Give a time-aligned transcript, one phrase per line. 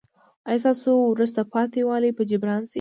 [0.49, 2.69] ایا ستاسو وروسته پاتې والی به جبران شي؟